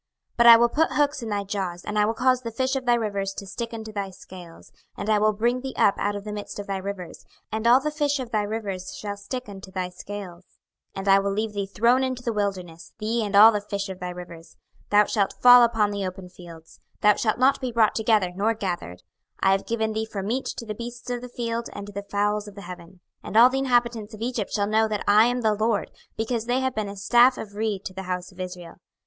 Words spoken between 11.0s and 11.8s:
I will leave thee